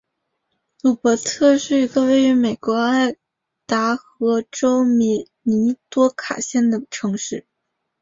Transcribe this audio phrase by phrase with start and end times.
[0.81, 3.15] 鲁珀特是一个位于美国爱
[3.67, 7.45] 达荷州米尼多卡县的城市。